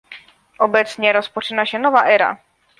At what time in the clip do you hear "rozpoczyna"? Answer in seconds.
1.13-1.65